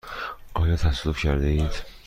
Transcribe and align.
آیا 0.53 0.75
تصادف 0.75 1.21
کرده 1.23 1.47
اید؟ 1.47 1.75